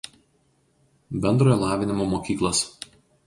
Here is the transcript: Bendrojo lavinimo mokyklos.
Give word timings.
Bendrojo 1.25 1.57
lavinimo 1.65 2.09
mokyklos. 2.17 2.65